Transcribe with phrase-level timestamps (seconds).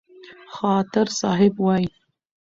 [0.55, 1.89] خاطر صاحب وايي: